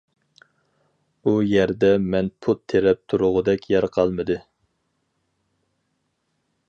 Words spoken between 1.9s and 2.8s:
مەن پۇت